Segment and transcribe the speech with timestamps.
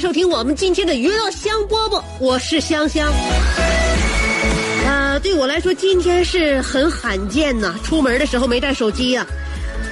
[0.00, 3.12] 收听我们今天的娱乐香饽饽，我是香香。
[4.86, 9.26] 呃，对我来说，今天是很罕见呐，出门的时候没带手机呀、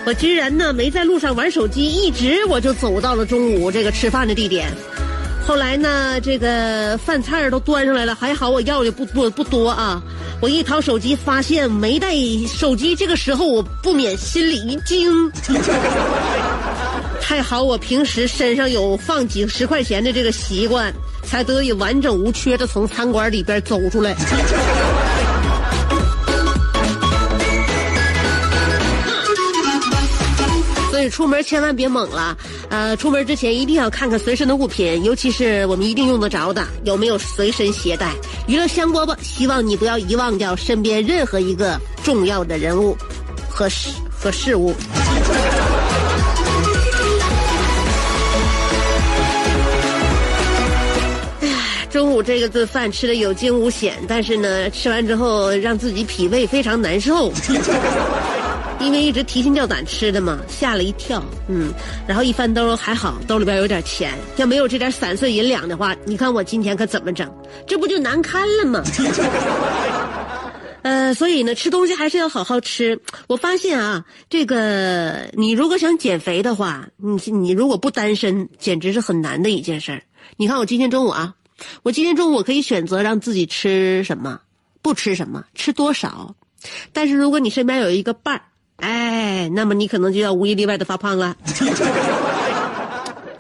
[0.07, 4.71] 我居然呢没在路上玩手机，一直我就走到了中午这个吃饭的地点。
[5.47, 10.03] 后来呢，这个饭菜都端上来了，还好我要的不不不多啊。
[10.41, 12.15] 我一掏手机，发现没带
[12.47, 15.31] 手机，这个时候我不免心里一惊。
[17.29, 20.91] 还好我平时身上有放几十块钱的这个习惯，
[21.23, 24.17] 才得以完整无缺的从餐馆里边走出来。
[30.91, 32.35] 所以出门千万别猛了，
[32.71, 38.15] 呃，出门之前一定要看看随身的物品，尤其是我们一定用得着的，有没有随身携带。
[38.47, 42.97] 娱乐香饽饽，希望你不要遗忘掉身边任何一个重要的人物
[43.51, 44.75] 和事和事物。
[51.91, 57.33] 中午这个顿饭吃的有惊无险，但是呢，吃完之后让自己脾胃非常难受，
[58.79, 61.23] 因为一直提心吊胆吃的嘛，吓了一跳。
[61.49, 61.73] 嗯，
[62.07, 67.27] 然后一翻兜还好，兜里边有点钱，要没有这点散碎银两的话，你看我今天可怎么整？
[67.67, 68.83] 这不就难堪了吗？
[70.83, 73.01] 呃，所以呢，吃东西还是要好好吃。
[73.29, 80.03] 我发现啊，这个你如果想减肥的话，你你如果不单身，简直是很难的一件事儿。
[80.37, 81.35] 你看我今天中午啊。
[81.83, 84.41] 我今天中午我可以选择让自己吃什么，
[84.83, 86.35] 不吃什么，吃多少。
[86.93, 88.43] 但是如果你身边有一个伴儿，
[88.77, 91.37] 哎，那么你可能就要无一例外的发胖了。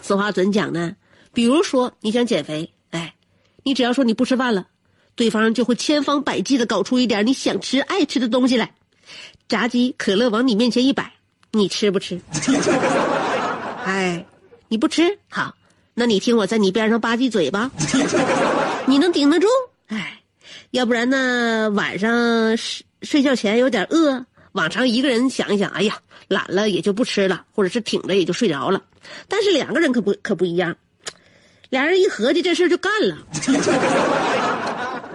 [0.01, 0.95] 此话怎讲呢？
[1.33, 3.15] 比如说你想减肥，哎，
[3.63, 4.67] 你只要说你不吃饭了，
[5.15, 8.73] 对方就会千方百计的搞出一点你想吃、爱吃的东西来，
[9.49, 11.13] 炸鸡、可乐往你面前一摆，
[11.53, 12.19] 你吃不吃？
[13.85, 14.25] 哎，
[14.69, 15.55] 你不吃好。
[15.99, 17.69] 那你听我在你边上吧唧嘴巴，
[18.87, 19.49] 你能顶得住？
[19.89, 20.21] 哎，
[20.71, 21.69] 要不然呢？
[21.75, 25.99] 晚上睡睡觉前有点饿，往常一个人想一想，哎呀，
[26.29, 28.81] 懒了也就不吃了，或者是挺着也就睡着了。
[29.27, 30.77] 但是两个人可不可不一样，
[31.69, 33.19] 俩人一合计这事就干了，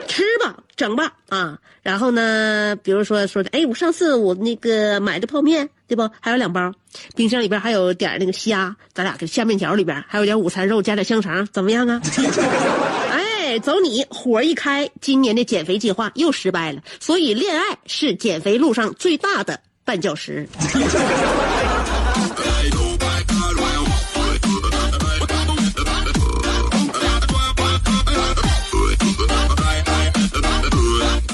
[0.06, 1.58] 吃吧，整吧啊！
[1.82, 5.70] 然后呢，比如说说的，哎，我上次我那个买的泡面。
[5.94, 6.14] 对不？
[6.20, 6.72] 还有两包，
[7.16, 12.02] 冰箱里边还有点那个虾，咱俩给下面条里边还有点午餐肉，加点香肠，怎么样啊？
[13.12, 14.04] 哎，走你！
[14.10, 16.82] 火一开，今年的减肥计划又失败了。
[17.00, 20.48] 所以，恋爱是减肥路上最大的绊脚石。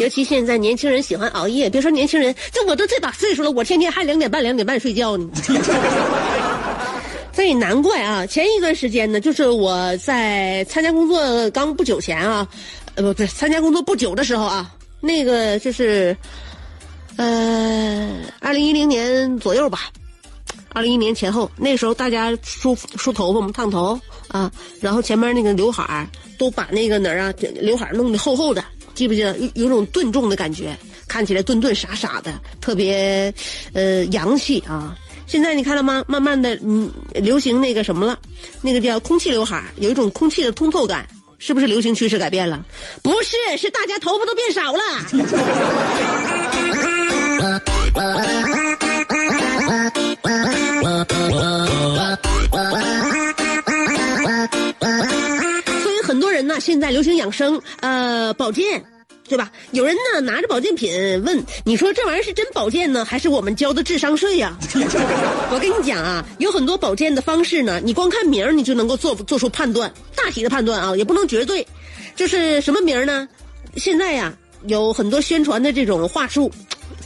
[0.09, 5.29] 其现在年轻人喜欢熬夜，别说年轻人，就我都这把岁数了，我天天还两点半、两点半睡觉呢。
[7.31, 12.45] 所以难怪啊，前一段时间呢，就是我在参加工作刚不久前啊，
[12.95, 14.69] 呃，不对，参加工作不久的时候啊，
[14.99, 16.17] 那个就是，
[17.15, 18.09] 呃，
[18.39, 19.83] 二零一零年左右吧，
[20.73, 23.97] 二零一年前后，那时候大家梳梳头发嘛，烫头
[24.27, 24.51] 啊，
[24.81, 26.05] 然后前面那个刘海
[26.37, 28.61] 都把那个哪儿啊，刘海弄得厚厚的。
[28.99, 33.33] 记不记得有有种顿重的感觉，看起来顿顿傻傻的，特别，
[33.71, 34.93] 呃，洋气啊！
[35.25, 36.03] 现在你看了吗？
[36.05, 38.19] 慢慢的，嗯，流行那个什么了，
[38.61, 41.07] 那个叫空气刘海，有一种空气的通透感，
[41.37, 42.61] 是不是流行趋势改变了？
[43.01, 44.81] 不是，是大家头发都变少了。
[56.59, 58.83] 现在流行养生，呃，保健。
[59.27, 59.51] 对吧？
[59.73, 60.91] 有人呢拿着保健品
[61.23, 64.57] 问你说这玩意儿是真保健呢，还是我们交的智商税呀、
[65.53, 71.63] 我跟你讲啊，有很多保健的方式呢，你光看名儿你就能够做做出判断，大体的判断啊，也不能绝对。
[72.15, 73.29] 就是什么名儿呢？
[73.75, 74.35] 现在呀，
[74.65, 76.51] 有很多宣传的这种话术、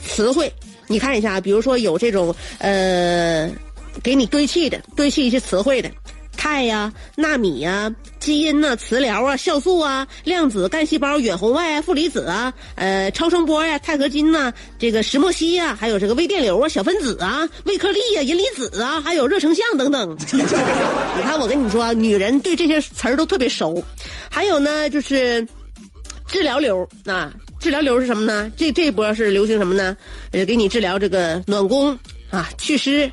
[0.02, 0.50] 词汇，
[0.86, 3.52] 你看一下，比如说有这种呃，
[4.02, 5.90] 给你堆砌的、堆砌一些词汇的。
[6.44, 20.14] 钛呀、纳米呀、基因呐、磁疗啊、酵素啊、量子干细胞、远红外啊、负离子啊、呃超声波呀、钛合金呐、这个石墨烯呀，还有这个微电流啊、小分子啊、微颗粒呀、银离子啊，还有热成像等等。
[21.16, 23.82] 你看，我跟你说，女人对这些词儿都特别熟。
[24.30, 25.48] 还有呢，就是
[26.26, 28.52] 治疗流啊，治疗流是什么呢？
[28.54, 29.96] 这这一波是流行什么呢？
[30.32, 31.98] 呃，给你治疗这个暖宫
[32.28, 33.10] 啊、祛湿。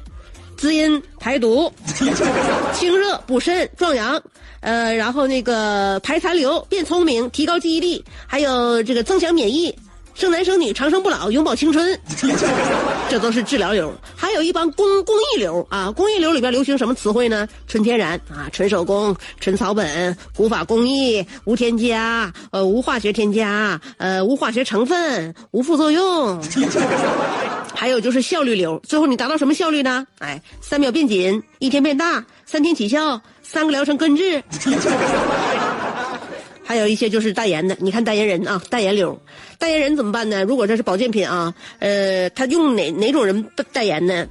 [0.62, 1.74] 滋阴排毒、
[2.78, 4.22] 清热补肾壮阳，
[4.60, 9.75] 呃，然后那个排残留、变聪明、提高记忆力，还有这个增强免疫、
[10.13, 12.00] 生男生女、长生不老、永葆青春，
[13.10, 13.92] 这都是治疗流。
[14.16, 17.48] 还有一帮工工艺流啊，工艺流里边流行什么词汇呢？
[17.68, 26.40] 纯天然啊，纯手工、纯草本、古法工艺、无添加、呃无化学添加、呃无化学成分、无副作用。
[27.74, 30.06] 还有就是效率流，最后你达到什么效率呢？
[30.19, 34.44] 哎，三秒变紧，一天变大，三天起效，三个疗程根治。
[36.71, 39.19] 还有一些就是代言的，你看代言人啊，代言流，
[39.59, 40.41] 代言人怎么办呢？
[40.45, 44.25] 如果这是保健品啊，呃，他用哪哪种人代言呢？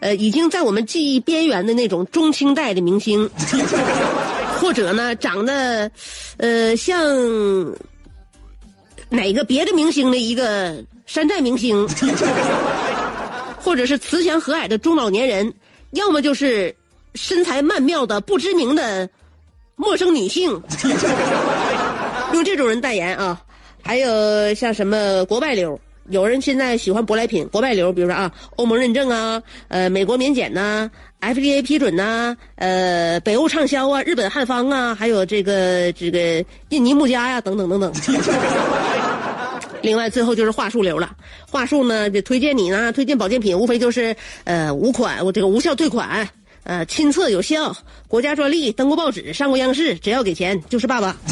[0.00, 3.28] 呃，已经在我们记忆边缘的那种中青代的明星，
[4.58, 5.90] 或者呢，长得
[6.38, 7.06] 呃像
[9.10, 11.86] 哪个别的明星的一个山寨明星，
[13.60, 15.52] 或者是慈祥和蔼的中老年人，
[15.90, 16.74] 要么就是
[17.14, 19.06] 身材曼妙的不知名的
[19.80, 20.60] 陌生女性，
[22.32, 23.40] 用这种人代言啊。
[23.82, 25.78] 还有像什么国外流，
[26.10, 30.90] 有人现在喜欢舶来品，国外流，比如说啊，欧盟认证啊，呃，美国免检呐、
[31.20, 37.92] FDA 批准呐、呃，北欧畅销啊，日本汉方啊，还有这个这个印尼木家呀，等等等等。
[39.80, 41.16] 另外，最后就是话术流了。
[41.48, 44.14] 话术呢，就推荐你呢，推荐保健品，无非就是
[44.44, 46.28] 呃无款，我这个无效退款，
[46.68, 47.74] 呃亲测有效，
[48.06, 51.16] 国家专利，登过报纸，上过央视，只要给钱就是爸爸。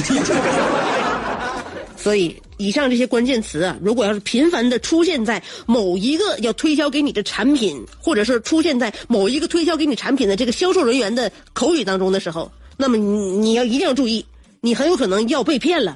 [1.94, 14.24] 所以，以上这些关键词啊，如果要是频繁的出现在某一个要推销给你的产品，或者是出现在某一个推销给你产品的这个销售人员的口语当中的时候，那么你你要一定要注意，
[14.62, 15.94] 你很有可能要被骗了。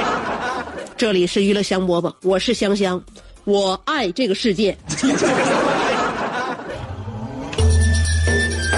[0.98, 3.02] 这里是娱乐香饽饽，我是香香，
[3.44, 4.76] 我爱这个世界。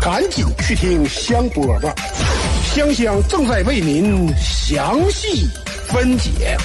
[0.00, 1.92] 赶紧去听香饽饽，
[2.74, 5.46] 香香正在为您详细
[5.88, 6.56] 分解。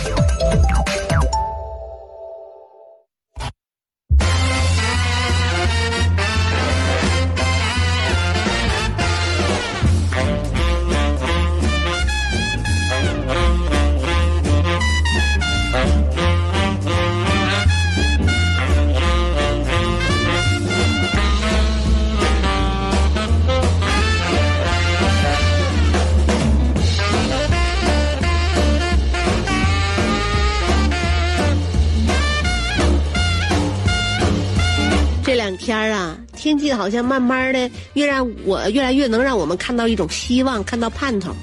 [36.34, 41.34] 天，气好像慢慢的越让我越来越能让我们看到一种希望，看到盼头，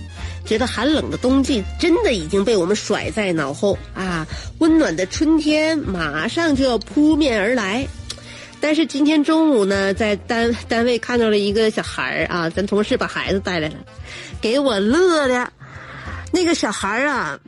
[0.44, 4.26] 觉得寒冷的冬季真的已经被我们甩在脑后啊！
[4.58, 7.86] 温暖的春天马上就要扑面而来。
[8.60, 13.74] 但是今天中午呢，在单单位看到了一个小孩儿啊，咱同事把孩子带来了，
[14.40, 15.52] 给我乐的，
[16.30, 17.40] 那个小孩儿啊，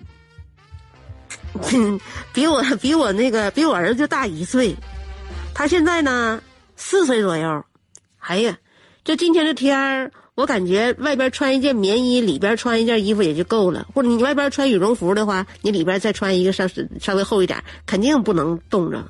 [2.33, 4.75] 比我比我那个比我儿子大一岁。
[5.55, 6.43] 他现在呢
[6.77, 7.65] 四岁左右，
[8.19, 8.59] 哎呀，
[9.05, 13.87] 这今天这天儿，我感觉外边穿一件棉衣，里边穿一件衣服也就够了。
[13.95, 16.67] 或者你外边穿羽绒服的话，你里边再穿一个稍
[17.01, 19.05] 稍微厚一点，肯定不能冻着。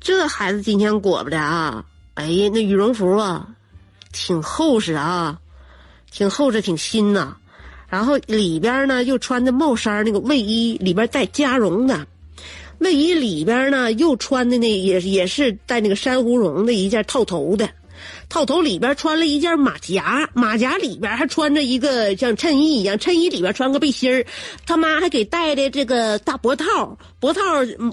[0.00, 3.48] 这孩子今天裹巴的啊，哎呀，那羽绒服啊，
[4.12, 5.38] 挺厚实啊，
[6.10, 7.36] 挺厚实，挺新呐、
[7.88, 12.06] 然后里边呢又穿的帽衫那个卫衣，里边带加绒的。
[12.78, 17.68] 卫衣里边呢，又穿的那也也是带那个珊瑚绒的一件套头的，
[18.28, 24.24] 套头里边穿了一件马甲，马甲里边还穿着一个像衬衣一样，衬衣里边穿个背心。
[24.64, 27.40] 他妈还给戴的这个大脖套，脖套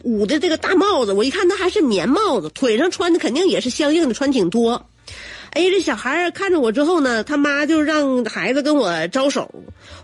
[0.04, 1.13] 捂的这个大帽子。
[1.13, 4.89] 我一看，那还是棉帽子，腿上穿的肯定也是相应的，穿挺多。
[5.56, 9.50] 哎，这小孩看着我之后呢，他妈就让孩子跟我招手。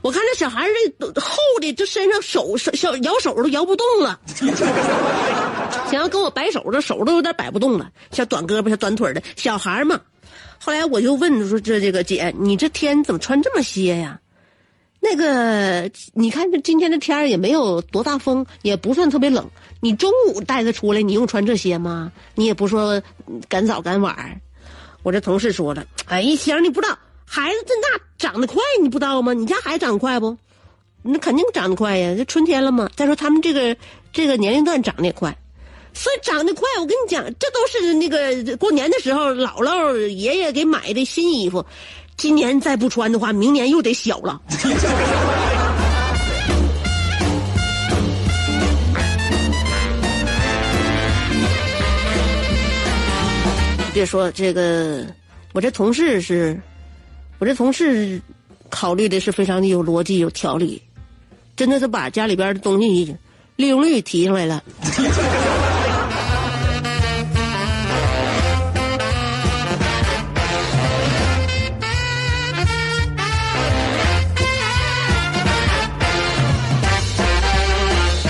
[0.02, 0.66] 我看这小孩
[0.98, 4.18] 这厚的，这身上手手小摇手都摇不动了，
[5.92, 10.00] 想要跟我摆手，这手都有点摆不动了，小短胳膊、小短腿的小孩嘛。
[10.58, 14.22] 后来我就问说：“这这个姐，你这天怎么穿这么些呀？
[15.02, 19.50] 那个，你看这今天的天也没有多大风，也不算特别冷。
[19.82, 22.10] 你中午带他出来，你用穿这些吗？
[22.36, 23.02] 你也不说
[23.50, 24.40] 赶早赶晚。”
[25.04, 29.34] 我这同事说了：“哎，行，你不知道孩子这那长得快，你不知道吗？
[29.34, 30.38] 你家孩子长得快不？
[31.02, 32.90] 那肯定长得快呀，这春天了嘛。
[32.96, 33.76] 再说他们这个
[34.14, 35.36] 这个年龄段长得也快，
[35.94, 36.68] 所以长得快。
[36.80, 41.66] 我跟你讲，这都是那个过年的时候姥姥爷爷给买的新衣服，
[42.18, 44.40] 今年再不穿的话，明年又得小了。
[54.06, 55.06] 说这个，
[55.54, 56.60] 我这同事是，
[57.40, 58.22] 我这同事
[58.70, 60.82] 考虑的是非常的有逻辑、有条理，
[61.56, 63.16] 真的是把家里边的东西
[63.56, 64.64] 利用率提上来了。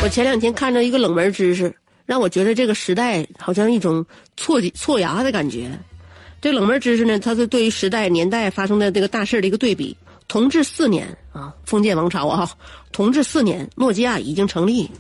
[0.04, 1.72] 我前两天看着一个冷门知识。
[2.12, 5.72] 让我觉得这个时代好像一种错错牙的感觉。
[6.42, 9.96] 这冷门知识呢，它是对于时代年代发生的这个大事的一个对比。
[10.28, 12.52] 同治四年啊，封建王朝啊，
[12.92, 14.92] 同治四年，诺基亚已经成立。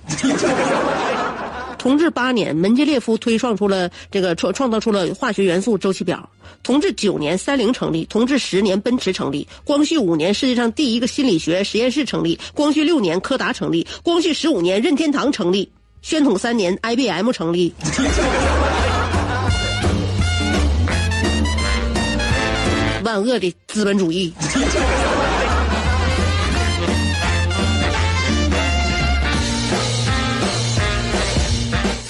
[1.77, 6.29] 同治八年，门捷列夫推创出了这个创创造出了化学元素周期表。
[6.63, 8.05] 同治九年，三菱成立。
[8.05, 9.45] 同治十年，奔驰成立。
[9.65, 12.39] 光绪五年，世界上第一个心理学实验室成立。
[12.53, 13.85] 光绪六年，柯达成立。
[14.01, 15.69] 光绪十五年，任天堂成立。
[16.01, 17.73] 宣统三年，IBM 成立。
[23.03, 24.33] 万恶的资本主义。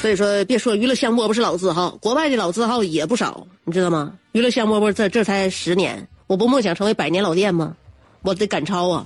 [0.01, 4.13] 所以说，别说娱乐香饽饽是老字号，国外的老字号也不少，你知道吗？
[4.31, 7.75] 娱乐香饽饽这这才十年，我不梦想成为百年老店吗？
[8.23, 9.05] 我得赶超啊！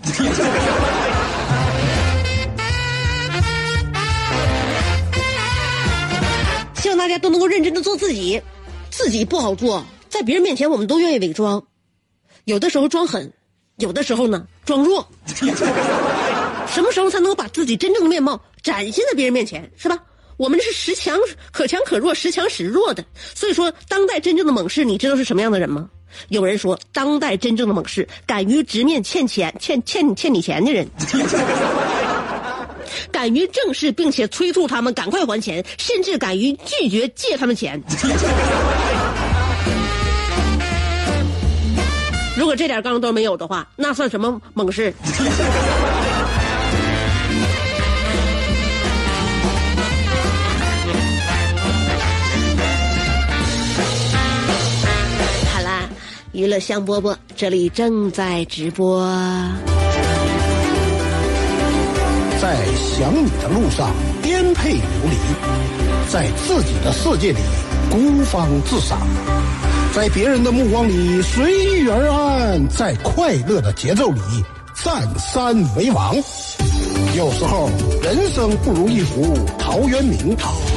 [7.06, 8.42] 大家都能够认真的做自己，
[8.90, 11.64] 自己不好做，在别人面前我们都愿意伪装，
[12.46, 13.32] 有的时候装狠，
[13.78, 15.08] 有的时候呢装弱。
[16.68, 20.00] 什么时候才能够把自己真正的面貌展现在别人面前，是吧？
[20.38, 21.16] 我们是时强
[21.52, 23.06] 可强可弱，时强时弱的。
[23.36, 25.88] 所以说，当代真正的猛士，你知道是什么样的人吗？
[26.30, 30.88] 有人说，当代真正的猛士，敢于直面欠钱、欠欠欠你钱的人。
[33.12, 37.82] 敢于正视并且催促他们赶快还钱，甚至敢于拒绝借他们钱。
[42.38, 44.94] 如果这点刚都没有的话，那算什么猛士？
[55.54, 55.88] 好啦，
[56.34, 59.08] 娱乐香饽饽这里正在直播。
[62.42, 65.16] 在想你的路上颠沛流离，
[66.12, 67.40] 在自己的世界里
[67.90, 69.00] 孤芳自赏，
[69.94, 74.20] 在别人的目光里随遇而安，在快乐的节奏里
[74.74, 76.16] 占山为王。
[77.16, 77.70] 有时候
[78.04, 80.36] 人生不如一壶陶渊明，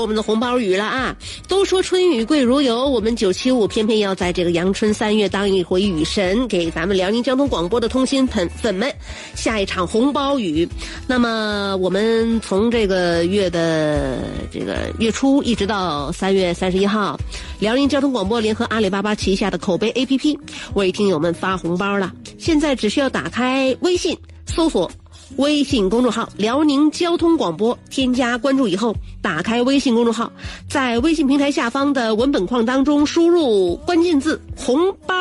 [0.00, 1.16] 我们的红包雨了啊！
[1.48, 8.92] 都说春雨贵如油，我们九七五偏偏要在这个阳春三月当一回雨神，给咱们辽宁交通广播的通心粉粉们
[9.34, 10.68] 下一场红包雨。
[11.06, 14.18] 那么我们从这个月的
[14.50, 17.18] 这个月初一直到三月三十一号，
[17.58, 20.38] 辽宁交通广播联合阿里巴巴旗下的口碑 APP
[20.74, 22.12] 为听友们发红包了。
[22.38, 24.90] 现在只需要打开微信搜索。
[25.36, 30.32] 微信公众号“辽宁交通广播”，添加关注以后，打开微信公众号，
[30.68, 35.14] 在微信平台下方的文本框当中输入关键字“红包”，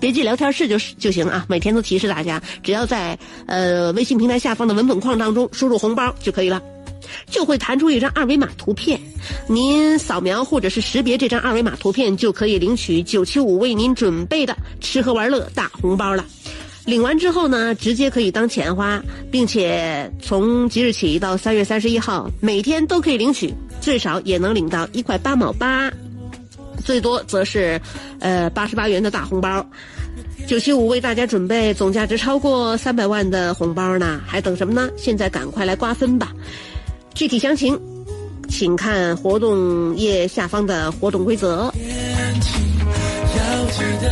[0.00, 1.44] 别记聊天室就是就行啊。
[1.48, 6.62] 每天都提示大家，只要在呃微信平台下方的文本框当中输入“红包”就可以了，
[7.28, 8.98] 就会弹出一张二维码图片，
[9.48, 16.24] 您扫描或者是识别这张二维码图片，就可以领取九七五为您准备的吃喝玩乐大红包了。
[16.84, 25.90] 领完之后呢，直接可以当钱花，并且从即日起到三月三十一号，每天都可以领取，最少也能领到一块八毛八，
[26.84, 27.80] 最多则是，
[28.18, 29.64] 呃八十八元的大红包。
[30.44, 34.90] 九七五为大家准备总价值超过三百万的红包呢，还等什么呢？
[34.96, 36.32] 现在赶快来瓜分吧！
[37.14, 37.80] 具体详情，
[38.48, 41.72] 请看活动页下方的活动规则。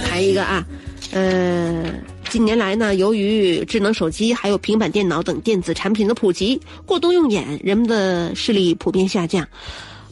[0.09, 0.65] 还一个啊，
[1.11, 1.93] 呃。
[2.31, 9.45] 近年来呢，由于智能手机还有平板电脑等电子产品的普及，过多用眼，人们的视力普遍下降，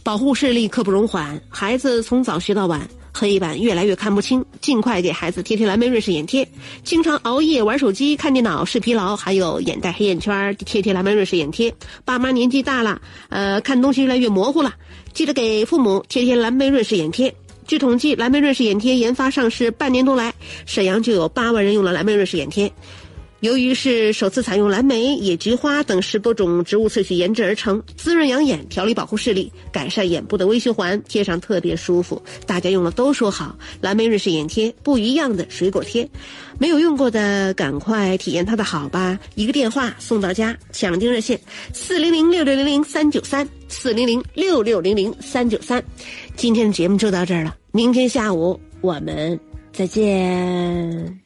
[0.02, 1.40] 保护视力刻不容缓。
[1.48, 6.48] 孩子从早学到晚，黑板越来越看不清，尽快给孩子贴贴蓝莓瑞士眼贴。
[6.82, 11.72] 经常熬夜玩手机、看电脑、视疲劳，还有眼袋、黑眼圈，贴贴蓝莓瑞士眼贴。
[12.04, 14.74] 爸妈年纪大了，呃，看东西越来越模糊了，
[15.14, 17.32] 记得给父母贴贴蓝莓瑞士眼贴。
[17.68, 20.32] 据统计，蓝莓瑞士眼贴研发上市半年多来，
[20.64, 22.72] 沈阳就有八万人用了蓝莓瑞士眼贴。
[23.40, 32.20] 由于是首次采用蓝莓、野菊花等十多种植物萃取研制而成，滋润养眼、调理保护视力、改善眼部的微循环，贴上特别舒服。
[32.46, 36.08] 大家用了都说好，蓝莓瑞士眼贴不一样的水果贴，
[36.58, 39.16] 没有用过的赶快体验它的好吧！
[39.34, 41.38] 一个电话送到家，抢订热线：
[41.74, 45.82] 四零零六六零零三九三四零零六六零零三九三。
[46.34, 49.38] 今天的节目就到这儿了，明天下午我们
[49.72, 51.20] 再见。